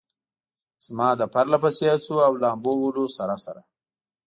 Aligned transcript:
زما 0.85 1.09
له 1.19 1.25
پرله 1.33 1.57
پسې 1.63 1.85
هڅو 1.93 2.15
او 2.27 2.31
لامبو 2.41 2.71
وهلو 2.79 3.05
سره 3.17 3.35
سره. 3.45 3.61